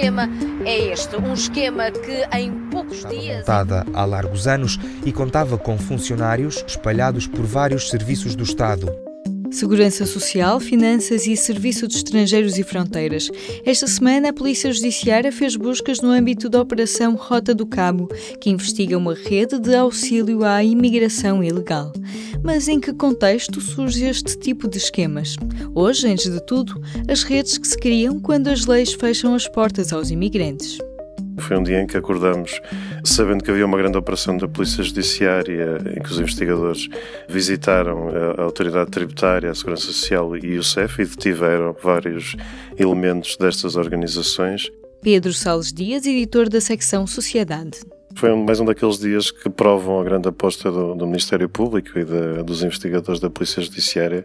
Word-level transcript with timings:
esquema 0.00 0.28
é 0.64 0.92
este, 0.92 1.16
um 1.16 1.34
esquema 1.34 1.90
que 1.90 2.38
em 2.38 2.50
poucos 2.70 2.98
Estava 2.98 3.14
dias. 3.14 3.38
montada 3.38 3.86
há 3.92 4.04
largos 4.06 4.46
anos 4.46 4.78
e 5.04 5.12
contava 5.12 5.58
com 5.58 5.76
funcionários 5.76 6.64
espalhados 6.66 7.26
por 7.26 7.44
vários 7.44 7.90
serviços 7.90 8.34
do 8.34 8.42
Estado. 8.42 9.09
Segurança 9.50 10.06
Social, 10.06 10.60
Finanças 10.60 11.26
e 11.26 11.36
Serviço 11.36 11.88
de 11.88 11.96
Estrangeiros 11.96 12.56
e 12.56 12.62
Fronteiras. 12.62 13.30
Esta 13.64 13.86
semana, 13.86 14.28
a 14.28 14.32
Polícia 14.32 14.72
Judiciária 14.72 15.32
fez 15.32 15.56
buscas 15.56 16.00
no 16.00 16.10
âmbito 16.10 16.48
da 16.48 16.60
Operação 16.60 17.16
Rota 17.16 17.54
do 17.54 17.66
Cabo, 17.66 18.08
que 18.40 18.48
investiga 18.48 18.96
uma 18.96 19.14
rede 19.14 19.58
de 19.58 19.74
auxílio 19.74 20.44
à 20.44 20.62
imigração 20.62 21.42
ilegal. 21.42 21.92
Mas 22.42 22.68
em 22.68 22.80
que 22.80 22.92
contexto 22.92 23.60
surge 23.60 24.04
este 24.04 24.38
tipo 24.38 24.68
de 24.68 24.78
esquemas? 24.78 25.36
Hoje, 25.74 26.06
antes 26.06 26.30
de 26.30 26.40
tudo, 26.46 26.80
as 27.08 27.22
redes 27.22 27.58
que 27.58 27.66
se 27.66 27.78
criam 27.78 28.18
quando 28.20 28.48
as 28.48 28.66
leis 28.66 28.92
fecham 28.92 29.34
as 29.34 29.48
portas 29.48 29.92
aos 29.92 30.10
imigrantes. 30.10 30.78
Foi 31.40 31.56
um 31.56 31.62
dia 31.62 31.80
em 31.80 31.86
que 31.86 31.96
acordamos 31.96 32.60
sabendo 33.04 33.42
que 33.42 33.50
havia 33.50 33.66
uma 33.66 33.78
grande 33.78 33.96
operação 33.96 34.36
da 34.36 34.46
Polícia 34.46 34.82
Judiciária 34.82 35.78
em 35.96 36.02
que 36.02 36.10
os 36.10 36.18
investigadores 36.18 36.88
visitaram 37.28 38.08
a 38.38 38.42
Autoridade 38.42 38.90
Tributária, 38.90 39.50
a 39.50 39.54
Segurança 39.54 39.86
Social 39.86 40.36
e 40.36 40.58
o 40.58 40.62
CEF 40.62 41.02
e 41.02 41.06
detiveram 41.06 41.74
vários 41.82 42.36
elementos 42.78 43.36
destas 43.36 43.76
organizações. 43.76 44.70
Pedro 45.02 45.32
Salles 45.32 45.72
Dias, 45.72 46.04
editor 46.04 46.48
da 46.48 46.60
secção 46.60 47.06
Sociedade. 47.06 47.80
Foi 48.14 48.34
mais 48.34 48.58
um 48.60 48.64
daqueles 48.64 48.98
dias 48.98 49.30
que 49.30 49.48
provam 49.48 50.00
a 50.00 50.04
grande 50.04 50.28
aposta 50.28 50.70
do, 50.70 50.94
do 50.94 51.06
Ministério 51.06 51.48
Público 51.48 51.98
e 51.98 52.04
de, 52.04 52.42
dos 52.42 52.62
investigadores 52.62 53.20
da 53.20 53.30
Polícia 53.30 53.62
Judiciária 53.62 54.24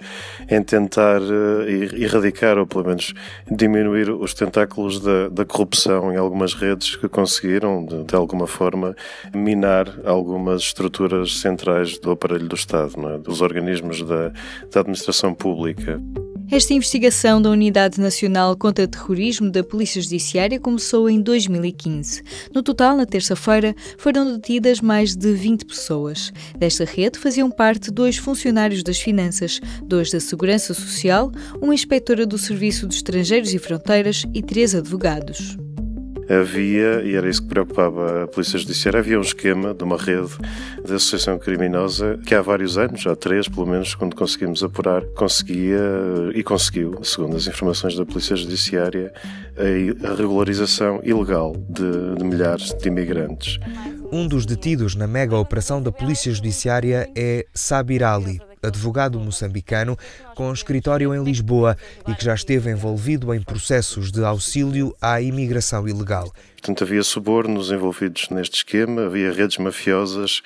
em 0.49 0.61
tentar 0.61 1.21
uh, 1.21 1.95
erradicar 1.95 2.57
ou 2.57 2.65
pelo 2.65 2.85
menos 2.85 3.13
diminuir 3.49 4.09
os 4.09 4.33
tentáculos 4.33 4.99
da, 4.99 5.29
da 5.29 5.45
corrupção 5.45 6.11
em 6.11 6.17
algumas 6.17 6.53
redes 6.53 6.95
que 6.95 7.07
conseguiram, 7.07 7.85
de, 7.85 8.03
de, 8.03 8.15
alguma 8.15 8.47
forma, 8.47 8.95
minar 9.33 9.87
algumas 10.03 10.63
estruturas 10.63 11.39
centrais 11.39 11.99
do 11.99 12.11
aparelho 12.11 12.47
do 12.47 12.55
Estado, 12.55 12.93
é? 13.09 13.17
dos 13.19 13.41
organismos 13.41 14.01
da, 14.01 14.29
da 14.71 14.79
administração 14.79 15.33
pública. 15.33 16.01
Esta 16.51 16.73
investigação 16.73 17.41
da 17.41 17.49
Unidade 17.49 17.99
Nacional 17.99 18.55
contra 18.55 18.87
Terrorismo 18.87 19.49
da 19.49 19.63
Polícia 19.63 19.99
Judiciária 19.99 20.59
começou 20.59 21.09
em 21.09 21.19
2015. 21.19 22.21
No 22.53 22.61
total, 22.61 22.95
na 22.95 23.05
terça-feira, 23.05 23.75
foram 23.97 24.35
detidas 24.35 24.79
mais 24.79 25.15
de 25.15 25.33
20 25.33 25.65
pessoas. 25.65 26.31
Desta 26.57 26.85
rede 26.85 27.17
faziam 27.17 27.49
parte 27.49 27.89
dois 27.89 28.17
funcionários 28.17 28.83
das 28.83 28.99
finanças, 28.99 29.59
dois 29.83 30.11
da 30.11 30.19
Segurança 30.19 30.73
Social, 30.73 31.31
uma 31.59 31.73
inspetora 31.73 32.27
do 32.27 32.37
Serviço 32.37 32.87
de 32.87 32.95
Estrangeiros 32.95 33.53
e 33.53 33.57
Fronteiras 33.57 34.23
e 34.33 34.43
três 34.43 34.75
advogados 34.75 35.57
havia, 36.29 37.01
e 37.03 37.15
era 37.15 37.29
isso 37.29 37.41
que 37.41 37.47
preocupava 37.47 38.23
a 38.23 38.27
Polícia 38.27 38.57
Judiciária, 38.57 38.99
havia 38.99 39.17
um 39.17 39.21
esquema 39.21 39.73
de 39.73 39.83
uma 39.83 39.97
rede 39.97 40.31
de 40.83 40.93
associação 40.93 41.37
criminosa 41.37 42.19
que 42.25 42.33
há 42.33 42.41
vários 42.41 42.77
anos, 42.77 43.05
há 43.07 43.15
três 43.15 43.47
pelo 43.47 43.67
menos, 43.67 43.95
quando 43.95 44.15
conseguimos 44.15 44.63
apurar, 44.63 45.03
conseguia 45.15 45.79
e 46.33 46.43
conseguiu, 46.43 47.03
segundo 47.03 47.35
as 47.35 47.47
informações 47.47 47.95
da 47.95 48.05
Polícia 48.05 48.35
Judiciária, 48.35 49.13
a 49.57 50.15
regularização 50.15 50.99
ilegal 51.03 51.55
de, 51.69 52.15
de 52.17 52.23
milhares 52.23 52.73
de 52.73 52.87
imigrantes. 52.87 53.57
Um 54.11 54.27
dos 54.27 54.45
detidos 54.45 54.95
na 54.95 55.07
mega 55.07 55.37
operação 55.37 55.81
da 55.81 55.91
Polícia 55.91 56.31
Judiciária 56.31 57.09
é 57.15 57.45
Sabir 57.53 58.03
Ali, 58.03 58.39
advogado 58.65 59.19
moçambicano 59.19 59.97
com 60.35 60.51
escritório 60.51 61.13
em 61.13 61.23
Lisboa 61.23 61.77
e 62.07 62.13
que 62.13 62.23
já 62.23 62.33
esteve 62.33 62.69
envolvido 62.69 63.33
em 63.33 63.41
processos 63.41 64.11
de 64.11 64.23
auxílio 64.23 64.95
à 65.01 65.21
imigração 65.21 65.87
ilegal. 65.87 66.31
Portanto, 66.53 66.83
havia 66.83 67.03
subornos 67.03 67.71
envolvidos 67.71 68.29
neste 68.29 68.57
esquema, 68.57 69.05
havia 69.05 69.31
redes 69.31 69.57
mafiosas 69.57 70.41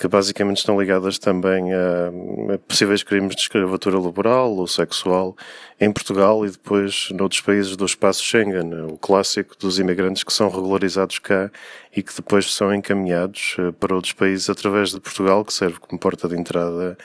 que 0.00 0.08
basicamente 0.08 0.56
estão 0.56 0.80
ligadas 0.80 1.18
também 1.18 1.74
a, 1.74 2.58
possíveis 2.66 3.02
crimes 3.02 3.36
de 3.36 3.42
escravatura 3.42 3.98
laboral 3.98 4.56
ou 4.56 4.66
sexual 4.66 5.36
em 5.78 5.92
Portugal 5.92 6.46
e 6.46 6.50
depois 6.50 7.10
noutros 7.10 7.42
países 7.42 7.76
do 7.76 7.84
espaço 7.84 8.24
Schengen, 8.24 8.72
o 8.90 8.96
clássico 8.96 9.54
dos 9.58 9.78
imigrantes 9.78 10.24
que 10.24 10.32
são 10.32 10.48
regularizados 10.48 11.18
cá 11.18 11.50
e 11.94 12.02
que 12.02 12.16
depois 12.16 12.50
são 12.54 12.74
encaminhados 12.74 13.56
eh, 13.58 13.72
para 13.72 13.94
outros 13.94 14.14
países 14.14 14.48
através 14.48 14.90
de 14.90 15.00
Portugal, 15.00 15.44
que 15.44 15.52
serve 15.52 15.78
como 15.78 16.00
porta 16.00 16.26
de 16.26 16.34
entrada 16.34 16.96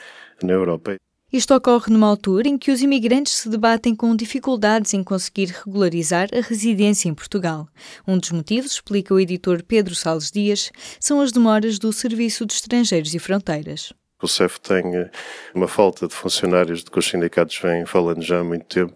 na 0.42 0.52
Europa. 0.52 0.96
Isto 1.32 1.54
ocorre 1.54 1.92
numa 1.92 2.06
altura 2.06 2.48
em 2.48 2.56
que 2.56 2.70
os 2.70 2.80
imigrantes 2.82 3.32
se 3.34 3.48
debatem 3.48 3.96
com 3.96 4.14
dificuldades 4.14 4.94
em 4.94 5.02
conseguir 5.02 5.46
regularizar 5.46 6.28
a 6.32 6.40
residência 6.40 7.08
em 7.08 7.14
Portugal. 7.14 7.68
Um 8.06 8.16
dos 8.16 8.30
motivos, 8.30 8.72
explica 8.72 9.12
o 9.12 9.18
editor 9.18 9.62
Pedro 9.64 9.94
Salles 9.94 10.30
Dias, 10.30 10.70
são 11.00 11.20
as 11.20 11.32
demoras 11.32 11.80
do 11.80 11.92
Serviço 11.92 12.46
de 12.46 12.54
Estrangeiros 12.54 13.12
e 13.12 13.18
Fronteiras. 13.18 13.92
O 14.22 14.28
CEF 14.28 14.58
tem 14.60 14.96
eh, 14.96 15.10
uma 15.54 15.68
falta 15.68 16.08
de 16.08 16.14
funcionários 16.14 16.82
de 16.82 16.90
que 16.90 16.98
os 16.98 17.06
sindicatos 17.06 17.58
vêm 17.58 17.84
falando 17.84 18.22
já 18.22 18.38
há 18.38 18.44
muito 18.44 18.64
tempo 18.64 18.94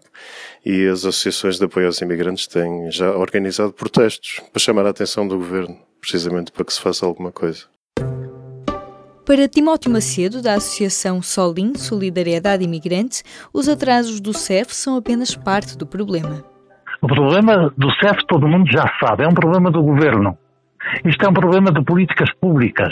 e 0.65 0.87
as 0.87 1.05
associações 1.05 1.59
de 1.59 1.65
apoio 1.65 1.85
aos 1.85 2.01
imigrantes 2.01 2.47
têm 2.47 2.89
já 2.89 3.15
organizado 3.15 3.71
protestos 3.71 4.39
para 4.51 4.59
chamar 4.59 4.87
a 4.87 4.89
atenção 4.89 5.27
do 5.27 5.37
governo, 5.37 5.77
precisamente 5.99 6.51
para 6.51 6.65
que 6.65 6.73
se 6.73 6.81
faça 6.81 7.05
alguma 7.05 7.31
coisa. 7.31 7.65
Para 9.25 9.47
Timóteo 9.47 9.91
Macedo, 9.91 10.41
da 10.41 10.55
Associação 10.55 11.21
Solim 11.21 11.75
Solidariedade 11.75 12.63
Imigrante, 12.63 13.21
os 13.53 13.69
atrasos 13.69 14.19
do 14.19 14.33
CEF 14.33 14.73
são 14.73 14.97
apenas 14.97 15.35
parte 15.35 15.77
do 15.77 15.85
problema. 15.85 16.43
O 17.01 17.07
problema 17.07 17.71
do 17.77 17.91
CEF 17.99 18.25
todo 18.27 18.47
mundo 18.47 18.69
já 18.71 18.83
sabe, 18.99 19.23
é 19.23 19.27
um 19.27 19.33
problema 19.33 19.69
do 19.69 19.83
governo. 19.83 20.35
Isto 21.05 21.25
é 21.25 21.29
um 21.29 21.33
problema 21.33 21.71
de 21.71 21.83
políticas 21.83 22.33
públicas. 22.41 22.91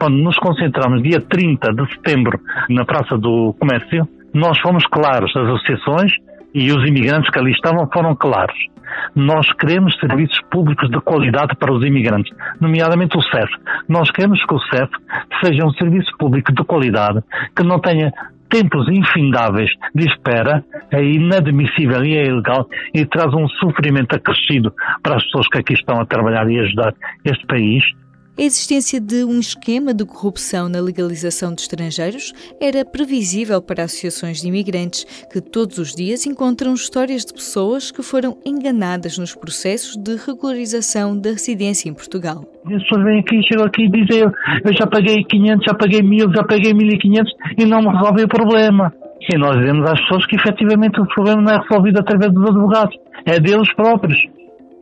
Quando 0.00 0.16
nos 0.16 0.38
concentramos 0.38 1.02
dia 1.02 1.20
30 1.20 1.74
de 1.74 1.94
setembro 1.94 2.40
na 2.70 2.86
Praça 2.86 3.18
do 3.18 3.54
Comércio, 3.60 4.08
nós 4.32 4.58
fomos 4.60 4.86
claros, 4.86 5.30
as 5.36 5.46
associações 5.46 6.12
e 6.54 6.72
os 6.72 6.88
imigrantes 6.88 7.30
que 7.30 7.38
ali 7.38 7.52
estavam 7.52 7.86
foram 7.92 8.16
claros. 8.16 8.56
Nós 9.14 9.50
queremos 9.54 9.94
serviços 9.98 10.40
públicos 10.50 10.90
de 10.90 11.00
qualidade 11.00 11.54
para 11.56 11.72
os 11.72 11.84
imigrantes, 11.84 12.32
nomeadamente 12.60 13.16
o 13.16 13.22
CEF. 13.22 13.50
Nós 13.88 14.10
queremos 14.10 14.44
que 14.44 14.54
o 14.54 14.60
CEF 14.60 14.90
seja 15.42 15.64
um 15.64 15.72
serviço 15.72 16.10
público 16.18 16.52
de 16.52 16.64
qualidade, 16.64 17.22
que 17.56 17.62
não 17.62 17.78
tenha 17.78 18.12
tempos 18.48 18.86
infindáveis 18.88 19.70
de 19.94 20.06
espera, 20.06 20.64
é 20.90 21.02
inadmissível 21.02 22.04
e 22.04 22.16
é 22.16 22.26
ilegal 22.26 22.68
e 22.94 23.04
traz 23.04 23.32
um 23.34 23.48
sofrimento 23.48 24.14
acrescido 24.14 24.72
para 25.02 25.16
as 25.16 25.24
pessoas 25.24 25.48
que 25.48 25.58
aqui 25.58 25.72
estão 25.72 26.00
a 26.00 26.06
trabalhar 26.06 26.48
e 26.48 26.60
ajudar 26.60 26.94
este 27.24 27.44
país 27.46 27.82
a 28.36 28.42
existência 28.42 29.00
de 29.00 29.24
um 29.24 29.38
esquema 29.38 29.94
de 29.94 30.04
corrupção 30.04 30.68
na 30.68 30.80
legalização 30.80 31.54
de 31.54 31.60
estrangeiros 31.60 32.32
era 32.60 32.84
previsível 32.84 33.62
para 33.62 33.84
associações 33.84 34.40
de 34.40 34.48
imigrantes 34.48 35.04
que 35.32 35.40
todos 35.40 35.78
os 35.78 35.94
dias 35.94 36.26
encontram 36.26 36.74
histórias 36.74 37.24
de 37.24 37.32
pessoas 37.32 37.92
que 37.92 38.02
foram 38.02 38.36
enganadas 38.44 39.18
nos 39.18 39.36
processos 39.36 39.96
de 39.96 40.16
regularização 40.16 41.16
da 41.16 41.30
residência 41.30 41.88
em 41.88 41.94
Portugal. 41.94 42.44
As 42.66 42.82
pessoas 42.82 43.04
vêm 43.04 43.20
aqui, 43.20 43.40
chegam 43.44 43.66
aqui 43.66 43.84
e 43.84 43.90
dizem 43.90 44.22
eu 44.22 44.72
já 44.72 44.86
paguei 44.88 45.22
500, 45.22 45.64
já 45.64 45.74
paguei 45.74 46.02
1000, 46.02 46.32
já 46.34 46.42
paguei 46.42 46.74
1500 46.74 47.32
e 47.56 47.64
não 47.66 47.82
me 47.82 47.88
resolve 47.96 48.24
o 48.24 48.28
problema. 48.28 48.92
E 49.32 49.38
nós 49.38 49.56
dizemos 49.58 49.88
às 49.88 50.00
pessoas 50.00 50.26
que 50.26 50.34
efetivamente 50.34 51.00
o 51.00 51.06
problema 51.06 51.40
não 51.40 51.52
é 51.52 51.58
resolvido 51.62 52.00
através 52.00 52.32
dos 52.32 52.50
advogados, 52.50 52.96
é 53.26 53.38
deles 53.38 53.72
próprios. 53.74 54.18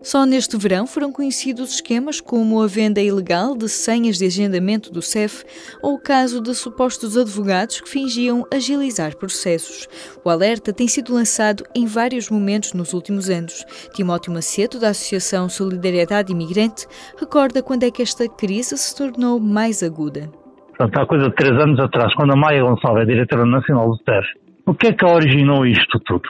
Só 0.02 0.26
neste 0.26 0.56
verão 0.56 0.84
foram 0.84 1.12
conhecidos 1.12 1.74
esquemas 1.74 2.20
como 2.20 2.60
a 2.60 2.66
venda 2.66 3.00
ilegal 3.00 3.56
de 3.56 3.68
senhas 3.68 4.18
de 4.18 4.26
agendamento 4.26 4.90
do 4.90 5.00
CEF 5.00 5.44
ou 5.80 5.94
o 5.94 5.98
caso 5.98 6.42
de 6.42 6.52
supostos 6.54 7.16
advogados 7.16 7.80
que 7.80 7.88
fingiam 7.88 8.44
agilizar 8.52 9.16
processos. 9.16 9.86
O 10.24 10.28
alerta 10.28 10.72
tem 10.72 10.88
sido 10.88 11.14
lançado 11.14 11.64
em 11.72 11.86
vários 11.86 12.28
momentos 12.28 12.72
nos 12.72 12.92
últimos 12.92 13.30
anos. 13.30 13.64
Timóteo 13.94 14.32
Macedo, 14.32 14.80
da 14.80 14.88
Associação 14.88 15.48
Solidariedade 15.48 16.32
Imigrante, 16.32 16.84
recorda 17.16 17.62
quando 17.62 17.84
é 17.84 17.90
que 17.90 18.02
esta 18.02 18.28
crise 18.28 18.76
se 18.76 18.96
tornou 18.96 19.38
mais 19.38 19.84
aguda. 19.84 20.28
Portanto, 20.68 20.98
há 20.98 21.06
coisa 21.06 21.28
de 21.28 21.34
três 21.36 21.52
anos 21.52 21.78
atrás, 21.78 22.12
quando 22.16 22.32
a 22.32 22.36
Maia 22.36 22.64
Gonçalves 22.64 23.04
é 23.04 23.06
diretora 23.06 23.46
nacional 23.46 23.88
do 23.90 23.96
CEF, 23.98 24.26
o 24.66 24.74
que 24.74 24.88
é 24.88 24.92
que 24.92 25.04
originou 25.04 25.64
isto 25.64 26.00
tudo? 26.00 26.28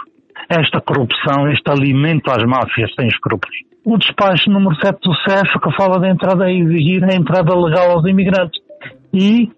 Esta 0.49 0.81
corrupção, 0.81 1.49
este 1.51 1.71
alimento 1.71 2.31
às 2.31 2.43
máfias 2.45 2.91
sem 2.99 3.07
escrúpulos. 3.07 3.57
O 3.85 3.99
despacho 3.99 4.51
número 4.51 4.77
7 4.77 4.99
do 5.03 5.15
CEF 5.15 5.59
que 5.61 5.77
fala 5.77 5.99
da 5.99 6.09
entrada 6.09 6.45
a 6.45 6.53
exigir 6.53 7.03
a 7.05 7.15
entrada 7.15 7.55
legal 7.55 7.91
aos 7.91 8.07
imigrantes 8.07 8.61
e 9.13 9.51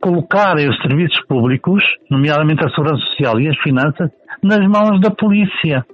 colocarem 0.00 0.68
os 0.68 0.76
serviços 0.82 1.24
públicos, 1.26 1.82
nomeadamente 2.10 2.64
a 2.64 2.70
segurança 2.70 3.02
social 3.06 3.40
e 3.40 3.48
as 3.48 3.58
finanças, 3.58 4.10
nas 4.42 4.66
mãos 4.68 5.00
da 5.00 5.10
polícia. 5.10 5.86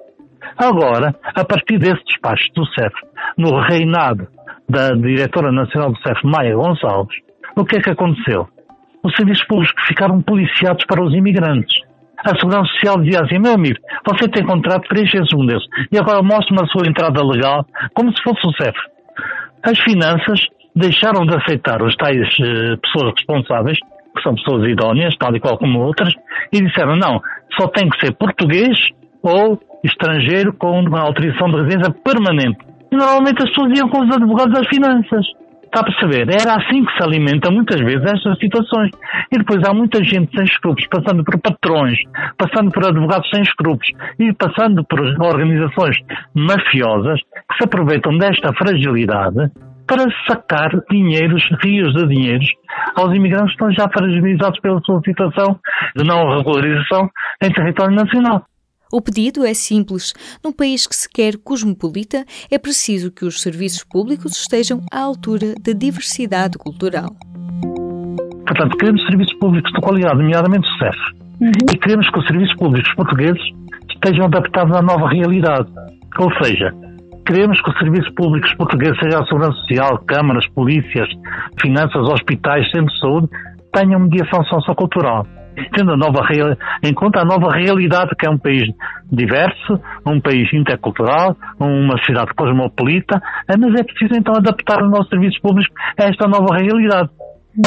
Agora, 0.56 1.14
a 1.22 1.44
partir 1.44 1.78
desse 1.78 2.02
despacho 2.04 2.48
do 2.54 2.66
CEF, 2.66 2.94
no 3.36 3.60
reinado 3.60 4.26
da 4.68 4.90
diretora 4.90 5.52
nacional 5.52 5.92
do 5.92 5.98
CEF, 5.98 6.20
Maia 6.24 6.54
Gonçalves, 6.54 7.16
o 7.56 7.64
que 7.64 7.76
é 7.76 7.80
que 7.80 7.90
aconteceu? 7.90 8.48
Os 9.02 9.14
serviços 9.14 9.46
públicos 9.46 9.84
ficaram 9.86 10.20
policiados 10.22 10.84
para 10.86 11.04
os 11.04 11.14
imigrantes. 11.14 11.87
A 12.24 12.34
Segurança 12.36 12.70
Social 12.72 13.00
dizia 13.00 13.20
assim, 13.20 13.38
meu 13.38 13.54
amigo, 13.54 13.78
você 14.06 14.28
tem 14.28 14.44
contrato, 14.44 14.88
preenche 14.88 15.18
esse 15.18 15.34
um 15.36 15.46
desses. 15.46 15.66
E 15.92 15.98
agora 15.98 16.22
mostre-me 16.22 16.62
a 16.62 16.66
sua 16.66 16.86
entrada 16.88 17.24
legal, 17.24 17.64
como 17.94 18.10
se 18.16 18.22
fosse 18.22 18.46
o 18.46 18.52
CEF. 18.52 18.76
As 19.62 19.78
finanças 19.80 20.40
deixaram 20.74 21.26
de 21.26 21.34
aceitar 21.34 21.82
os 21.82 21.94
tais 21.96 22.26
uh, 22.38 22.78
pessoas 22.78 23.14
responsáveis, 23.16 23.78
que 24.16 24.22
são 24.22 24.34
pessoas 24.34 24.68
idóneas, 24.68 25.14
tal 25.16 25.34
e 25.34 25.40
qual 25.40 25.58
como 25.58 25.80
outras, 25.80 26.12
e 26.52 26.60
disseram, 26.60 26.96
não, 26.96 27.20
só 27.58 27.68
tem 27.68 27.88
que 27.88 28.04
ser 28.04 28.12
português 28.14 28.76
ou 29.22 29.60
estrangeiro 29.84 30.52
com 30.54 30.80
uma 30.80 31.00
autorização 31.00 31.50
de 31.50 31.56
residência 31.56 31.94
permanente. 32.04 32.58
E 32.90 32.96
normalmente 32.96 33.42
as 33.42 33.50
pessoas 33.50 33.78
iam 33.78 33.88
com 33.88 34.00
os 34.00 34.16
advogados 34.16 34.54
das 34.54 34.66
finanças. 34.68 35.26
Está 35.68 35.80
a 35.80 35.84
perceber? 35.84 36.26
Era 36.30 36.54
assim 36.54 36.82
que 36.82 36.92
se 36.96 37.02
alimenta 37.02 37.50
muitas 37.50 37.78
vezes 37.78 38.02
estas 38.02 38.38
situações. 38.38 38.90
E 39.30 39.36
depois 39.36 39.62
há 39.68 39.74
muita 39.74 40.02
gente 40.02 40.34
sem 40.34 40.44
escrúpulos, 40.44 40.88
passando 40.88 41.22
por 41.22 41.38
patrões, 41.38 41.98
passando 42.38 42.70
por 42.70 42.86
advogados 42.86 43.28
sem 43.28 43.42
escrúpulos 43.42 43.88
e 44.18 44.32
passando 44.32 44.82
por 44.84 45.00
organizações 45.00 45.98
mafiosas 46.34 47.20
que 47.20 47.58
se 47.58 47.64
aproveitam 47.64 48.16
desta 48.16 48.50
fragilidade 48.54 49.52
para 49.86 50.06
sacar 50.26 50.70
dinheiros, 50.90 51.42
rios 51.62 51.92
de 51.94 52.06
dinheiros, 52.06 52.48
aos 52.96 53.14
imigrantes 53.14 53.54
que 53.54 53.64
estão 53.64 53.72
já 53.72 53.90
fragilizados 53.90 54.60
pela 54.60 54.80
sua 54.80 55.00
situação 55.02 55.58
de 55.94 56.04
não 56.04 56.36
regularização 56.36 57.10
em 57.42 57.52
território 57.52 57.94
nacional. 57.94 58.44
O 58.90 59.02
pedido 59.02 59.44
é 59.44 59.52
simples. 59.52 60.14
Num 60.42 60.50
país 60.50 60.86
que 60.86 60.96
se 60.96 61.08
quer 61.08 61.36
cosmopolita, 61.36 62.24
é 62.50 62.58
preciso 62.58 63.12
que 63.12 63.26
os 63.26 63.42
serviços 63.42 63.84
públicos 63.84 64.32
estejam 64.32 64.80
à 64.90 65.00
altura 65.00 65.54
da 65.60 65.72
diversidade 65.74 66.56
cultural. 66.56 67.10
Portanto, 68.46 68.78
queremos 68.78 69.04
serviços 69.04 69.34
públicos 69.38 69.70
de 69.72 69.80
qualidade, 69.82 70.16
nomeadamente 70.16 70.66
o 70.66 70.78
CEF. 70.78 70.98
Uhum. 71.38 71.52
E 71.70 71.76
queremos 71.76 72.10
que 72.10 72.18
os 72.18 72.26
serviços 72.26 72.56
públicos 72.56 72.94
portugueses 72.94 73.42
estejam 73.90 74.24
adaptados 74.24 74.74
à 74.74 74.80
nova 74.80 75.06
realidade. 75.10 75.68
Ou 76.18 76.32
seja, 76.42 76.72
queremos 77.26 77.60
que 77.60 77.68
os 77.68 77.78
serviços 77.78 78.10
públicos 78.14 78.54
portugueses, 78.54 78.98
seja 79.00 79.20
a 79.20 79.26
Segurança 79.26 79.58
Social, 79.58 79.98
câmaras, 80.06 80.46
polícias, 80.54 81.08
finanças, 81.60 82.08
hospitais, 82.08 82.64
centros 82.70 82.94
de 82.94 83.00
saúde, 83.00 83.28
tenham 83.74 84.00
mediação 84.00 84.42
sociocultural 84.44 85.26
tendo 85.72 85.96
nova 85.96 86.24
conta 86.94 87.20
a 87.20 87.24
nova 87.24 87.50
realidade 87.50 88.10
que 88.18 88.26
é 88.26 88.30
um 88.30 88.38
país 88.38 88.62
diverso, 89.10 89.80
um 90.06 90.20
país 90.20 90.52
intercultural, 90.52 91.36
uma 91.58 91.96
cidade 92.04 92.32
cosmopolita, 92.34 93.20
eh, 93.48 93.56
mas 93.58 93.80
é 93.80 93.84
preciso 93.84 94.18
então 94.18 94.34
adaptar 94.36 94.82
os 94.82 94.90
nossos 94.90 95.08
serviços 95.08 95.38
públicos 95.40 95.72
a 95.98 96.04
esta 96.04 96.28
nova 96.28 96.56
realidade. 96.56 97.10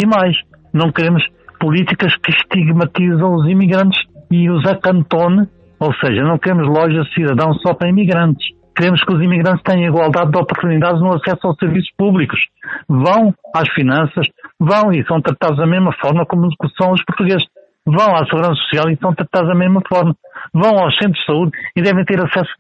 E 0.01 0.05
mais, 0.05 0.35
não 0.73 0.91
queremos 0.91 1.23
políticas 1.59 2.15
que 2.17 2.31
estigmatizam 2.31 3.35
os 3.35 3.49
imigrantes 3.49 3.99
e 4.31 4.49
os 4.49 4.65
acantone, 4.65 5.47
ou 5.79 5.93
seja, 5.95 6.23
não 6.23 6.37
queremos 6.37 6.67
lojas 6.67 7.05
de 7.07 7.13
cidadãos 7.13 7.61
só 7.61 7.73
para 7.73 7.89
imigrantes. 7.89 8.45
Queremos 8.75 9.03
que 9.03 9.13
os 9.13 9.21
imigrantes 9.21 9.61
tenham 9.63 9.89
igualdade 9.89 10.31
de 10.31 10.37
oportunidades 10.37 11.01
no 11.01 11.13
acesso 11.13 11.45
aos 11.45 11.57
serviços 11.57 11.91
públicos. 11.97 12.39
Vão 12.87 13.33
às 13.53 13.69
finanças, 13.73 14.25
vão 14.59 14.93
e 14.93 15.05
são 15.05 15.21
tratados 15.21 15.57
da 15.57 15.67
mesma 15.67 15.91
forma 15.99 16.25
como 16.25 16.47
são 16.81 16.91
os 16.93 17.03
portugueses 17.03 17.45
vão 17.85 18.15
à 18.15 18.25
Segurança 18.25 18.55
Social 18.55 18.89
e 18.89 18.93
estão 18.93 19.13
tratados 19.13 19.49
da 19.49 19.55
mesma 19.55 19.81
forma. 19.87 20.15
Vão 20.53 20.77
aos 20.79 20.95
centros 20.95 21.19
de 21.19 21.25
saúde 21.25 21.51
e 21.75 21.81
devem 21.81 22.05
ter 22.05 22.19
acesso 22.19 22.51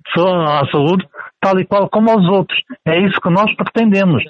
à 0.47 0.65
saúde 0.71 1.05
tal 1.39 1.59
e 1.59 1.65
qual 1.65 1.89
como 1.89 2.11
aos 2.11 2.27
outros. 2.27 2.59
É 2.85 2.99
isso 2.99 3.19
que 3.19 3.29
nós 3.29 3.53
pretendemos. 3.55 4.23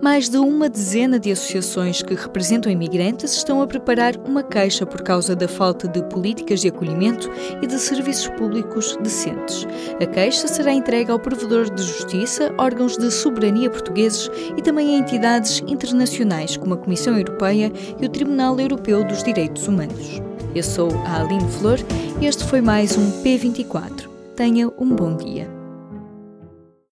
Mais 0.00 0.28
de 0.28 0.36
uma 0.36 0.68
dezena 0.68 1.18
de 1.18 1.32
associações 1.32 2.02
que 2.02 2.14
representam 2.14 2.70
imigrantes 2.70 3.32
estão 3.32 3.62
a 3.62 3.66
preparar 3.66 4.14
uma 4.18 4.42
queixa 4.42 4.84
por 4.84 5.00
causa 5.02 5.34
da 5.34 5.48
falta 5.48 5.88
de 5.88 6.02
políticas 6.04 6.60
de 6.60 6.68
acolhimento 6.68 7.30
e 7.62 7.66
de 7.66 7.78
serviços 7.78 8.28
públicos 8.28 8.94
decentes. 9.02 9.66
A 10.00 10.06
queixa 10.06 10.48
será 10.48 10.72
entregue 10.72 11.10
ao 11.10 11.18
provedor 11.18 11.74
de 11.74 11.82
justiça, 11.82 12.54
órgãos 12.58 12.98
de 12.98 13.10
soberania 13.10 13.70
portugueses 13.70 14.30
e 14.56 14.60
também 14.60 14.94
a 14.94 14.98
entidades 14.98 15.60
internacionais 15.66 16.58
como 16.58 16.74
a 16.74 16.78
Comissão 16.78 17.16
Europeia 17.16 17.72
e 17.98 18.04
o 18.04 18.10
Tribunal 18.10 18.60
Europeu 18.60 19.02
dos 19.02 19.22
Direitos 19.22 19.66
Humanos. 19.66 20.20
Eu 20.54 20.62
sou 20.62 20.90
a 21.06 21.22
Aline 21.22 21.50
Flor 21.52 21.78
e 22.20 22.26
este 22.26 22.44
foi 22.44 22.60
mais 22.60 22.98
um 22.98 23.22
P24. 23.22 24.08
Tenha 24.36 24.68
um 24.78 24.94
bom 24.94 25.16
dia. 25.16 25.50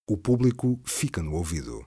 O 0.09 0.17
público 0.17 0.81
fica 0.85 1.23
no 1.23 1.35
ouvido. 1.35 1.85